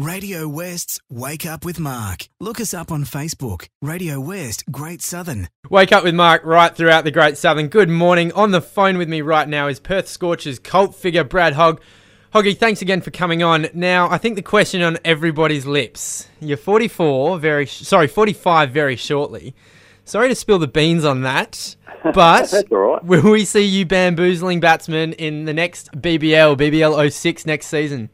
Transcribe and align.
Radio 0.00 0.48
West's 0.48 0.98
Wake 1.10 1.44
Up 1.44 1.62
with 1.62 1.78
Mark. 1.78 2.28
Look 2.40 2.58
us 2.58 2.72
up 2.72 2.90
on 2.90 3.04
Facebook. 3.04 3.68
Radio 3.82 4.18
West 4.18 4.64
Great 4.70 5.02
Southern. 5.02 5.50
Wake 5.68 5.92
up 5.92 6.04
with 6.04 6.14
Mark 6.14 6.42
right 6.42 6.74
throughout 6.74 7.04
the 7.04 7.10
Great 7.10 7.36
Southern. 7.36 7.68
Good 7.68 7.90
morning. 7.90 8.32
On 8.32 8.50
the 8.50 8.62
phone 8.62 8.96
with 8.96 9.10
me 9.10 9.20
right 9.20 9.46
now 9.46 9.66
is 9.68 9.78
Perth 9.78 10.08
Scorchers 10.08 10.58
cult 10.58 10.94
figure 10.94 11.22
Brad 11.22 11.52
Hogg. 11.52 11.82
Hoggy, 12.32 12.56
thanks 12.56 12.80
again 12.80 13.02
for 13.02 13.10
coming 13.10 13.42
on. 13.42 13.66
Now, 13.74 14.08
I 14.08 14.16
think 14.16 14.36
the 14.36 14.42
question 14.42 14.80
on 14.80 14.96
everybody's 15.04 15.66
lips. 15.66 16.28
You're 16.40 16.56
44, 16.56 17.38
very 17.38 17.66
sh- 17.66 17.82
sorry, 17.82 18.06
45 18.06 18.70
very 18.70 18.96
shortly. 18.96 19.54
Sorry 20.06 20.28
to 20.28 20.34
spill 20.34 20.58
the 20.58 20.66
beans 20.66 21.04
on 21.04 21.20
that, 21.24 21.76
but 22.04 22.50
That's 22.50 22.54
all 22.72 22.78
right. 22.78 23.04
will 23.04 23.30
we 23.32 23.44
see 23.44 23.66
you 23.66 23.84
bamboozling 23.84 24.60
batsmen 24.60 25.12
in 25.12 25.44
the 25.44 25.52
next 25.52 25.92
BBL, 25.92 26.56
BBL 26.56 27.12
06 27.12 27.44
next 27.44 27.66
season? 27.66 28.08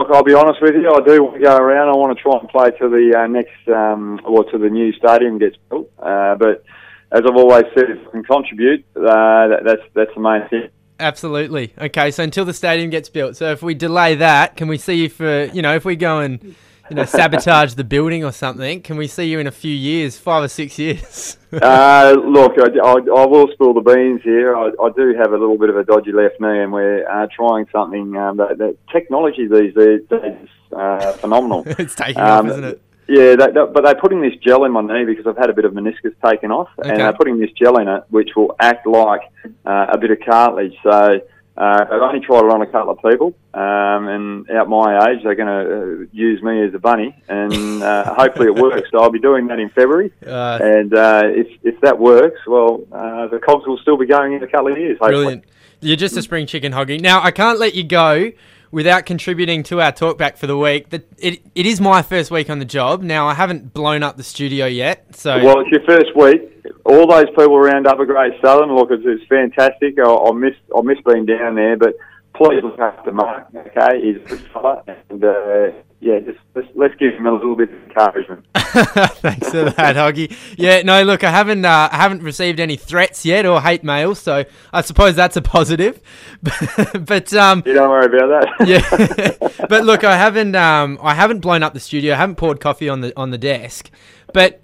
Look, 0.00 0.08
I'll 0.12 0.24
be 0.24 0.32
honest 0.32 0.62
with 0.62 0.76
you. 0.76 0.90
I 0.90 1.02
do 1.06 1.22
want 1.22 1.34
to 1.34 1.40
go 1.40 1.56
around. 1.58 1.90
I 1.90 1.92
want 1.94 2.16
to 2.16 2.22
try 2.22 2.38
and 2.38 2.48
play 2.48 2.70
to 2.70 2.88
the 2.88 3.18
uh, 3.18 3.26
next, 3.26 3.68
um, 3.68 4.18
or 4.24 4.50
to 4.50 4.56
the 4.56 4.70
new 4.70 4.94
stadium 4.94 5.38
gets 5.38 5.58
built. 5.68 5.90
Uh, 5.98 6.36
but 6.36 6.64
as 7.12 7.20
I've 7.26 7.36
always 7.36 7.66
said, 7.74 7.90
if 7.90 8.08
I 8.08 8.10
can 8.12 8.24
contribute, 8.24 8.82
uh, 8.96 9.02
that, 9.48 9.60
that's 9.62 9.82
that's 9.92 10.10
the 10.14 10.20
main 10.22 10.48
thing. 10.48 10.70
Absolutely. 10.98 11.74
Okay, 11.78 12.10
so 12.12 12.22
until 12.22 12.46
the 12.46 12.54
stadium 12.54 12.88
gets 12.88 13.10
built. 13.10 13.36
So 13.36 13.52
if 13.52 13.62
we 13.62 13.74
delay 13.74 14.14
that, 14.14 14.56
can 14.56 14.68
we 14.68 14.78
see 14.78 15.06
for, 15.08 15.44
you 15.44 15.60
know, 15.60 15.74
if 15.74 15.84
we 15.84 15.96
go 15.96 16.20
and, 16.20 16.54
you 16.90 16.96
know, 16.96 17.04
sabotage 17.04 17.74
the 17.74 17.84
building 17.84 18.24
or 18.24 18.32
something, 18.32 18.82
can 18.82 18.96
we 18.96 19.06
see 19.06 19.24
you 19.24 19.38
in 19.38 19.46
a 19.46 19.52
few 19.52 19.72
years, 19.74 20.18
five 20.18 20.42
or 20.42 20.48
six 20.48 20.78
years? 20.78 21.36
uh, 21.52 22.14
look, 22.24 22.52
I, 22.58 22.78
I, 22.78 22.92
I 22.92 23.26
will 23.26 23.48
spill 23.52 23.72
the 23.74 23.80
beans 23.80 24.20
here. 24.22 24.56
I, 24.56 24.70
I 24.82 24.90
do 24.96 25.14
have 25.16 25.32
a 25.32 25.38
little 25.38 25.56
bit 25.56 25.70
of 25.70 25.76
a 25.76 25.84
dodgy 25.84 26.12
left 26.12 26.40
knee, 26.40 26.60
and 26.62 26.72
we're 26.72 27.08
uh, 27.08 27.26
trying 27.34 27.66
something. 27.72 28.16
Um, 28.16 28.36
that, 28.38 28.58
that 28.58 28.76
technology 28.92 29.46
these 29.46 29.72
days 29.74 30.02
is 30.10 30.48
uh, 30.76 31.12
phenomenal. 31.14 31.62
it's 31.66 31.94
taking 31.94 32.20
Um, 32.20 32.46
off, 32.46 32.52
isn't 32.52 32.64
it? 32.64 32.82
Yeah, 33.08 33.34
they, 33.34 33.46
they, 33.46 33.64
but 33.72 33.82
they're 33.82 33.96
putting 34.00 34.20
this 34.20 34.34
gel 34.36 34.64
in 34.64 34.72
my 34.72 34.82
knee 34.82 35.04
because 35.04 35.26
I've 35.26 35.36
had 35.36 35.50
a 35.50 35.52
bit 35.52 35.64
of 35.64 35.72
meniscus 35.72 36.14
taken 36.24 36.52
off, 36.52 36.68
Okay. 36.78 36.90
and 36.90 37.00
they're 37.00 37.12
putting 37.12 37.38
this 37.40 37.50
gel 37.52 37.78
in 37.78 37.88
it, 37.88 38.04
which 38.10 38.30
will 38.36 38.54
act 38.60 38.86
like 38.86 39.22
uh, 39.66 39.86
a 39.90 39.98
bit 39.98 40.10
of 40.12 40.18
cartilage. 40.24 40.74
So 40.84 41.20
uh, 41.60 41.84
I've 41.92 42.00
only 42.00 42.20
tried 42.20 42.44
it 42.46 42.50
on 42.50 42.62
a 42.62 42.66
couple 42.66 42.92
of 42.92 43.02
people, 43.02 43.34
um, 43.52 44.08
and 44.08 44.48
at 44.48 44.66
my 44.66 45.10
age, 45.10 45.22
they're 45.22 45.34
going 45.34 45.46
to 45.46 46.04
uh, 46.04 46.06
use 46.10 46.42
me 46.42 46.64
as 46.64 46.72
a 46.72 46.78
bunny, 46.78 47.14
and 47.28 47.82
uh, 47.82 48.14
hopefully 48.18 48.46
it 48.46 48.54
works. 48.54 48.88
So 48.90 48.98
I'll 49.00 49.10
be 49.10 49.18
doing 49.18 49.46
that 49.48 49.58
in 49.58 49.68
February, 49.68 50.10
Uh, 50.26 50.58
and 50.62 50.94
uh, 50.94 51.22
if 51.26 51.48
if 51.62 51.78
that 51.82 51.98
works, 51.98 52.40
well, 52.46 52.80
uh, 52.90 53.26
the 53.26 53.38
cogs 53.38 53.66
will 53.66 53.76
still 53.76 53.98
be 53.98 54.06
going 54.06 54.32
in 54.32 54.42
a 54.42 54.46
couple 54.46 54.72
of 54.72 54.78
years. 54.78 54.96
Hopefully. 54.98 55.22
Brilliant. 55.22 55.44
You're 55.82 55.96
just 55.96 56.16
a 56.16 56.22
spring 56.22 56.46
chicken 56.46 56.72
hoggy. 56.72 56.98
Now, 56.98 57.22
I 57.22 57.30
can't 57.30 57.58
let 57.58 57.74
you 57.74 57.84
go 57.84 58.32
without 58.70 59.06
contributing 59.06 59.62
to 59.64 59.80
our 59.80 59.92
talkback 59.92 60.36
for 60.36 60.46
the 60.46 60.56
week. 60.56 60.90
That 60.90 61.06
it, 61.18 61.42
it 61.54 61.66
is 61.66 61.80
my 61.80 62.02
first 62.02 62.30
week 62.30 62.50
on 62.50 62.58
the 62.58 62.64
job. 62.64 63.02
Now, 63.02 63.26
I 63.26 63.34
haven't 63.34 63.72
blown 63.72 64.02
up 64.02 64.16
the 64.16 64.22
studio 64.22 64.66
yet, 64.66 65.16
so 65.16 65.42
Well, 65.42 65.60
it's 65.60 65.70
your 65.70 65.84
first 65.86 66.16
week. 66.16 66.46
All 66.84 67.06
those 67.06 67.28
people 67.30 67.56
around 67.56 67.86
Upper 67.86 68.06
Great 68.06 68.32
Southern, 68.42 68.74
look, 68.74 68.90
it's, 68.90 69.02
it's 69.04 69.26
fantastic. 69.28 69.98
I, 69.98 70.08
I 70.08 70.32
miss 70.32 70.54
I 70.76 70.82
miss 70.82 70.98
being 71.06 71.26
down 71.26 71.54
there, 71.54 71.76
but 71.76 71.94
please 72.40 72.62
look 72.62 72.78
after 72.78 73.12
Mark. 73.12 73.48
Okay, 73.54 74.00
he's 74.00 74.16
a 74.16 74.20
good 74.20 74.40
fella, 74.52 74.82
and 75.10 75.22
uh, 75.22 75.72
yeah, 76.00 76.20
just 76.20 76.38
let's, 76.54 76.68
let's 76.74 76.94
give 76.94 77.12
him 77.12 77.26
a 77.26 77.32
little 77.32 77.54
bit 77.54 77.70
of 77.70 77.82
encouragement. 77.84 78.46
Thanks 78.54 79.50
for 79.50 79.64
that, 79.64 79.96
Hoggy. 79.96 80.34
Yeah, 80.56 80.80
no, 80.82 81.02
look, 81.02 81.22
I 81.22 81.30
haven't, 81.30 81.64
uh, 81.64 81.90
I 81.92 81.96
haven't 81.96 82.22
received 82.22 82.58
any 82.58 82.76
threats 82.76 83.26
yet 83.26 83.44
or 83.44 83.60
hate 83.60 83.84
mail, 83.84 84.14
so 84.14 84.44
I 84.72 84.80
suppose 84.80 85.14
that's 85.14 85.36
a 85.36 85.42
positive. 85.42 86.00
but 86.42 87.32
um, 87.34 87.62
You 87.66 87.74
don't 87.74 87.90
worry 87.90 88.06
about 88.06 88.56
that. 88.58 88.66
yeah, 89.50 89.66
but 89.68 89.84
look, 89.84 90.02
I 90.02 90.16
haven't, 90.16 90.54
um, 90.54 90.98
I 91.02 91.14
haven't 91.14 91.40
blown 91.40 91.62
up 91.62 91.74
the 91.74 91.80
studio. 91.80 92.14
I 92.14 92.16
haven't 92.16 92.36
poured 92.36 92.58
coffee 92.58 92.88
on 92.88 93.02
the 93.02 93.12
on 93.18 93.30
the 93.30 93.38
desk, 93.38 93.90
but 94.32 94.62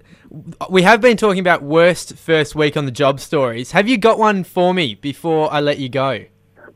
we 0.71 0.83
have 0.83 1.03
been 1.03 1.19
talking 1.19 1.41
about 1.41 1.63
worst 1.63 2.15
first 2.15 2.55
week 2.55 2.77
on 2.77 2.87
the 2.87 2.91
job 2.91 3.21
stories. 3.21 3.73
Have 3.73 3.87
you 3.87 3.99
got 3.99 4.19
one 4.19 4.45
for 4.45 4.73
me 4.73 4.95
before 4.95 5.53
I 5.53 5.61
let 5.61 5.79
you 5.79 5.91
go? 5.91 6.25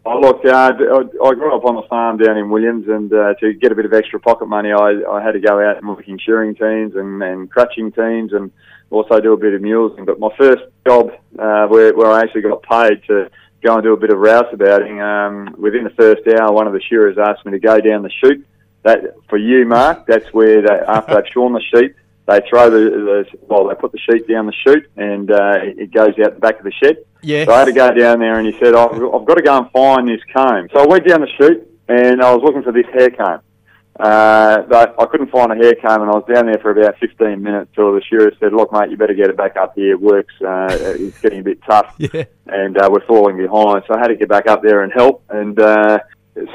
Oh, 0.04 0.18
look, 0.18 0.44
uh, 0.44 0.72
d- 0.72 0.84
I 0.84 1.34
grew 1.34 1.54
up 1.54 1.64
on 1.64 1.76
a 1.76 1.86
farm 1.88 2.16
down 2.16 2.38
in 2.38 2.48
Williams, 2.48 2.88
and 2.88 3.12
uh, 3.12 3.34
to 3.34 3.52
get 3.52 3.70
a 3.70 3.74
bit 3.74 3.84
of 3.84 3.92
extra 3.92 4.18
pocket 4.18 4.46
money, 4.46 4.72
I, 4.72 5.02
I 5.10 5.22
had 5.22 5.32
to 5.32 5.40
go 5.40 5.60
out 5.60 5.76
and 5.76 5.88
work 5.88 6.08
in 6.08 6.18
shearing 6.18 6.54
teams 6.54 6.96
and, 6.96 7.22
and 7.22 7.50
crutching 7.50 7.92
teams, 7.92 8.32
and 8.32 8.50
also 8.88 9.20
do 9.20 9.34
a 9.34 9.36
bit 9.36 9.52
of 9.52 9.60
mulesing. 9.60 10.06
But 10.06 10.18
my 10.18 10.30
first 10.38 10.62
job, 10.86 11.10
uh, 11.38 11.66
where, 11.66 11.94
where 11.94 12.10
I 12.10 12.20
actually 12.20 12.42
got 12.42 12.62
paid 12.62 13.02
to 13.08 13.30
go 13.62 13.74
and 13.74 13.82
do 13.82 13.92
a 13.92 13.96
bit 13.96 14.10
of 14.10 14.18
rouseabouting, 14.18 15.02
um, 15.02 15.54
within 15.58 15.84
the 15.84 15.90
first 15.90 16.22
hour, 16.28 16.50
one 16.52 16.66
of 16.66 16.72
the 16.72 16.80
shearers 16.80 17.18
asked 17.18 17.44
me 17.44 17.52
to 17.52 17.58
go 17.58 17.78
down 17.80 18.02
the 18.02 18.10
chute. 18.10 18.46
That 18.82 19.14
for 19.28 19.36
you, 19.36 19.66
Mark. 19.66 20.06
That's 20.06 20.32
where 20.32 20.62
they, 20.62 20.80
after 20.88 21.14
they've 21.14 21.24
shorn 21.32 21.52
the 21.52 21.60
sheep, 21.60 21.94
they 22.26 22.40
throw 22.48 22.70
the, 22.70 22.78
the 22.78 23.38
well, 23.48 23.66
they 23.68 23.74
put 23.74 23.92
the 23.92 23.98
sheep 23.98 24.28
down 24.28 24.46
the 24.46 24.52
chute, 24.52 24.90
and 24.96 25.30
uh, 25.30 25.58
it 25.62 25.92
goes 25.92 26.14
out 26.24 26.34
the 26.34 26.40
back 26.40 26.58
of 26.58 26.64
the 26.64 26.72
shed. 26.82 26.98
Yeah. 27.22 27.44
So 27.44 27.52
I 27.52 27.58
had 27.60 27.64
to 27.66 27.72
go 27.72 27.92
down 27.92 28.20
there, 28.20 28.38
and 28.38 28.46
he 28.46 28.58
said, 28.58 28.74
"I've, 28.74 28.92
I've 28.92 29.24
got 29.24 29.34
to 29.34 29.42
go 29.42 29.58
and 29.58 29.70
find 29.72 30.08
this 30.08 30.20
comb." 30.32 30.68
So 30.72 30.80
I 30.80 30.86
went 30.86 31.06
down 31.06 31.20
the 31.22 31.28
chute, 31.38 31.66
and 31.88 32.22
I 32.22 32.32
was 32.34 32.42
looking 32.44 32.62
for 32.62 32.72
this 32.72 32.86
hair 32.92 33.10
comb. 33.10 33.40
Uh, 33.98 34.62
but 34.62 34.94
I 34.98 35.04
couldn't 35.06 35.30
find 35.30 35.52
a 35.52 35.56
hair 35.56 35.74
comb, 35.74 36.00
and 36.02 36.10
I 36.10 36.14
was 36.14 36.24
down 36.32 36.46
there 36.46 36.56
for 36.62 36.70
about 36.70 36.96
15 37.00 37.42
minutes 37.42 37.70
till 37.74 37.92
the 37.92 38.00
shearer 38.08 38.32
said, 38.40 38.52
"Look, 38.54 38.72
mate, 38.72 38.90
you 38.90 38.96
better 38.96 39.12
get 39.14 39.28
it 39.28 39.36
back 39.36 39.56
up 39.56 39.74
here. 39.74 39.92
It 39.92 40.00
Work's 40.00 40.32
uh, 40.40 40.68
it's 40.70 41.20
getting 41.20 41.40
a 41.40 41.42
bit 41.42 41.60
tough, 41.68 41.94
Yeah. 41.98 42.24
and 42.46 42.78
uh, 42.78 42.88
we're 42.90 43.04
falling 43.06 43.36
behind." 43.36 43.82
So 43.86 43.94
I 43.94 43.98
had 43.98 44.08
to 44.08 44.16
get 44.16 44.28
back 44.28 44.46
up 44.46 44.62
there 44.62 44.82
and 44.82 44.92
help. 44.92 45.22
And 45.28 45.58
uh, 45.60 45.98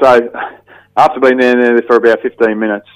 so 0.02 0.30
after 0.96 1.20
being 1.20 1.36
down 1.38 1.60
there 1.60 1.80
for 1.86 1.96
about 1.96 2.20
15 2.22 2.58
minutes, 2.58 2.88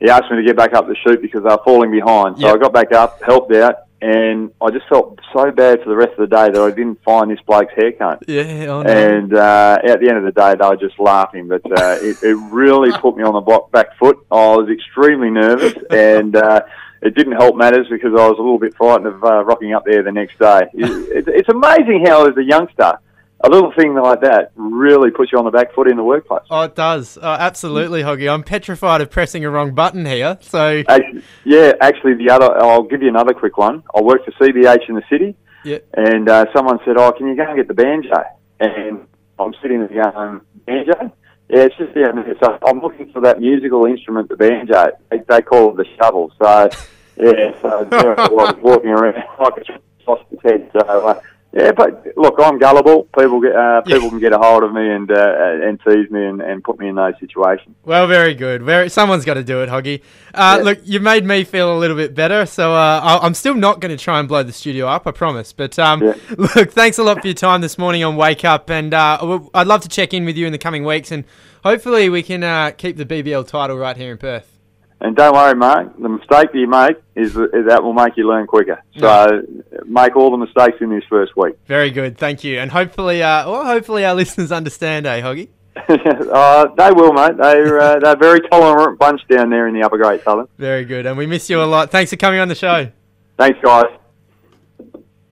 he 0.00 0.08
asked 0.08 0.30
me 0.30 0.36
to 0.36 0.42
get 0.44 0.56
back 0.56 0.74
up 0.74 0.86
the 0.86 0.96
chute 0.96 1.20
because 1.22 1.42
they 1.42 1.48
were 1.48 1.60
falling 1.64 1.90
behind. 1.90 2.38
So 2.38 2.46
Yep. 2.46 2.54
I 2.54 2.58
got 2.58 2.72
back 2.72 2.92
up, 2.92 3.22
helped 3.22 3.52
out, 3.54 3.74
and 4.00 4.50
I 4.60 4.70
just 4.70 4.86
felt 4.88 5.18
so 5.32 5.50
bad 5.50 5.82
for 5.82 5.88
the 5.88 5.96
rest 5.96 6.12
of 6.18 6.28
the 6.28 6.36
day 6.36 6.50
that 6.50 6.60
I 6.60 6.70
didn't 6.70 7.02
find 7.02 7.30
this 7.30 7.40
bloke's 7.46 7.74
hair 7.74 7.92
comb. 7.92 8.18
Yeah. 8.28 8.66
Oh, 8.68 8.82
no. 8.82 8.90
And 8.90 9.34
uh, 9.34 9.78
at 9.84 10.00
the 10.00 10.08
end 10.08 10.18
of 10.18 10.24
the 10.24 10.32
day, 10.32 10.54
they 10.54 10.68
were 10.68 10.76
just 10.76 10.98
laughing. 11.00 11.48
But 11.48 11.62
uh, 11.66 11.96
it, 12.00 12.22
it 12.22 12.34
really 12.52 12.92
put 12.92 13.16
me 13.16 13.24
on 13.24 13.34
the 13.34 13.68
back 13.72 13.96
foot. 13.98 14.18
I 14.30 14.56
was 14.56 14.68
extremely 14.70 15.30
nervous, 15.30 15.74
and 15.90 16.36
uh, 16.36 16.60
it 17.02 17.16
didn't 17.16 17.32
help 17.34 17.56
matters 17.56 17.88
because 17.90 18.12
I 18.12 18.28
was 18.28 18.38
a 18.38 18.42
little 18.42 18.58
bit 18.58 18.76
frightened 18.76 19.08
of 19.08 19.24
uh, 19.24 19.44
rocking 19.44 19.74
up 19.74 19.84
there 19.84 20.02
the 20.04 20.12
next 20.12 20.38
day. 20.38 20.62
It, 20.74 21.26
it, 21.26 21.28
it's 21.28 21.48
amazing 21.48 22.04
how, 22.06 22.26
as 22.26 22.36
a 22.36 22.44
youngster, 22.44 22.98
a 23.40 23.48
little 23.48 23.72
thing 23.72 23.94
like 23.94 24.20
that 24.22 24.50
really 24.56 25.10
puts 25.10 25.30
you 25.30 25.38
on 25.38 25.44
the 25.44 25.50
back 25.50 25.72
foot 25.72 25.88
in 25.88 25.96
the 25.96 26.02
workplace. 26.02 26.42
Oh, 26.50 26.62
it 26.62 26.74
does. 26.74 27.18
Oh, 27.20 27.28
absolutely, 27.28 28.02
Hoggy. 28.02 28.32
I'm 28.32 28.42
petrified 28.42 29.00
of 29.00 29.10
pressing 29.10 29.44
a 29.44 29.50
wrong 29.50 29.74
button 29.74 30.04
here. 30.04 30.38
So, 30.40 30.82
Actually, 30.88 31.22
yeah, 31.44 31.72
actually, 31.80 32.14
the 32.14 32.30
other, 32.30 32.60
I'll 32.60 32.82
give 32.82 33.02
you 33.02 33.08
another 33.08 33.34
quick 33.34 33.56
one. 33.56 33.84
I 33.94 34.00
worked 34.00 34.24
for 34.24 34.32
CBH 34.32 34.88
in 34.88 34.96
the 34.96 35.02
city, 35.08 35.36
yeah. 35.64 35.78
and 35.94 36.28
uh, 36.28 36.46
someone 36.52 36.80
said, 36.84 36.96
"Oh, 36.96 37.12
can 37.12 37.28
you 37.28 37.36
go 37.36 37.44
and 37.44 37.56
get 37.56 37.68
the 37.68 37.74
banjo?" 37.74 38.24
And 38.60 39.06
I'm 39.38 39.54
sitting 39.62 39.86
there 39.86 40.12
going, 40.12 40.40
"Banjo? 40.66 41.12
Yeah, 41.48 41.62
it's 41.62 41.76
just 41.76 41.94
there." 41.94 42.12
So 42.42 42.58
I'm 42.66 42.80
looking 42.80 43.12
for 43.12 43.20
that 43.20 43.40
musical 43.40 43.86
instrument, 43.86 44.28
the 44.28 44.36
banjo. 44.36 44.88
They, 45.10 45.18
they 45.28 45.42
call 45.42 45.70
it 45.70 45.76
the 45.76 45.86
shovel. 45.96 46.32
So 46.42 46.70
yeah, 47.16 47.60
so 47.62 47.88
I 47.92 48.28
was 48.30 48.56
walking 48.60 48.90
around 48.90 49.14
like 49.38 49.68
a 49.68 49.80
sausage 50.04 50.40
head. 50.42 50.70
So 50.72 50.80
uh, 50.80 51.20
yeah, 51.58 51.72
but 51.72 52.06
look, 52.16 52.36
I'm 52.38 52.58
gullible. 52.58 53.04
People 53.18 53.40
get 53.40 53.54
uh, 53.56 53.82
Yeah. 53.86 53.96
people 53.96 54.10
can 54.10 54.20
get 54.20 54.32
a 54.32 54.38
hold 54.38 54.62
of 54.62 54.72
me 54.72 54.88
and 54.88 55.10
uh, 55.10 55.66
and 55.66 55.80
tease 55.80 56.10
me 56.10 56.24
and, 56.24 56.40
and 56.40 56.62
put 56.62 56.78
me 56.78 56.88
in 56.88 56.94
those 56.94 57.14
situations. 57.20 57.74
Well, 57.84 58.06
very 58.06 58.34
good. 58.34 58.62
Very. 58.62 58.88
Someone's 58.88 59.24
got 59.24 59.34
to 59.34 59.44
do 59.44 59.62
it, 59.62 59.68
Hoggy. 59.68 60.02
Uh, 60.34 60.56
Yeah. 60.58 60.64
Look, 60.64 60.78
you 60.84 61.00
made 61.00 61.24
me 61.24 61.44
feel 61.44 61.76
a 61.76 61.78
little 61.78 61.96
bit 61.96 62.14
better, 62.14 62.46
so 62.46 62.72
uh, 62.74 63.00
I- 63.02 63.26
I'm 63.26 63.34
still 63.34 63.54
not 63.54 63.80
going 63.80 63.96
to 63.96 64.02
try 64.02 64.20
and 64.20 64.28
blow 64.28 64.42
the 64.42 64.52
studio 64.52 64.86
up. 64.86 65.06
I 65.06 65.10
promise. 65.10 65.52
But 65.52 65.78
um, 65.78 66.02
Yeah. 66.02 66.14
look, 66.38 66.70
thanks 66.72 66.98
a 66.98 67.02
lot 67.02 67.20
for 67.20 67.26
your 67.26 67.34
time 67.34 67.60
this 67.60 67.76
morning 67.78 68.04
on 68.04 68.16
Wake 68.16 68.44
Up, 68.44 68.70
and 68.70 68.94
uh, 68.94 69.40
I'd 69.54 69.66
love 69.66 69.80
to 69.82 69.88
check 69.88 70.14
in 70.14 70.24
with 70.24 70.36
you 70.36 70.46
in 70.46 70.52
the 70.52 70.58
coming 70.58 70.84
weeks, 70.84 71.10
and 71.10 71.24
hopefully 71.64 72.08
we 72.08 72.22
can 72.22 72.44
uh, 72.44 72.70
keep 72.76 72.96
the 72.96 73.06
BBL 73.06 73.46
title 73.46 73.76
right 73.76 73.96
here 73.96 74.12
in 74.12 74.18
Perth. 74.18 74.57
And 75.00 75.14
don't 75.14 75.32
worry, 75.32 75.54
Mark. 75.54 75.96
The 76.00 76.08
mistake 76.08 76.52
that 76.52 76.58
you 76.58 76.66
make 76.68 76.96
is, 77.14 77.36
is 77.36 77.66
that 77.68 77.82
will 77.82 77.92
make 77.92 78.16
you 78.16 78.28
learn 78.28 78.46
quicker. 78.46 78.82
So 78.96 79.42
make 79.86 80.16
all 80.16 80.30
the 80.30 80.36
mistakes 80.36 80.78
in 80.80 80.90
this 80.90 81.04
first 81.08 81.36
week. 81.36 81.54
Very 81.66 81.90
good. 81.90 82.18
Thank 82.18 82.42
you, 82.42 82.58
and 82.58 82.70
hopefully, 82.70 83.22
uh, 83.22 83.48
well, 83.48 83.64
hopefully 83.64 84.04
our 84.04 84.14
listeners 84.22 84.50
understand, 84.50 85.06
eh, 85.06 85.20
Hoggy? 85.20 85.48
uh, 85.76 86.66
they 86.76 86.90
will, 86.90 87.12
mate. 87.12 87.36
They're 87.36 87.80
uh, 87.80 87.98
they're 88.00 88.14
a 88.14 88.16
very 88.16 88.40
tolerant 88.48 88.98
bunch 88.98 89.20
down 89.28 89.50
there 89.50 89.68
in 89.68 89.74
the 89.74 89.82
Upper 89.82 89.98
Great 89.98 90.24
Southern. 90.24 90.48
Very 90.58 90.84
good, 90.84 91.06
and 91.06 91.16
we 91.16 91.26
miss 91.26 91.48
you 91.48 91.62
a 91.62 91.64
lot. 91.64 91.90
Thanks 91.90 92.10
for 92.10 92.16
coming 92.16 92.40
on 92.40 92.48
the 92.48 92.56
show. 92.56 92.90
Thanks, 93.36 93.58
guys. 93.62 93.84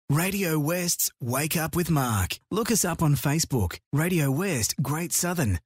Radio 0.08 0.56
West's 0.61 1.11
Wake 1.20 1.56
Up 1.56 1.75
with 1.75 1.90
Mark. 1.90 2.38
Look 2.52 2.70
us 2.70 2.85
up 2.85 3.02
on 3.02 3.17
Facebook. 3.17 3.81
Radio 3.93 4.31
West 4.31 4.76
Great 4.81 5.12
Southern. 5.12 5.55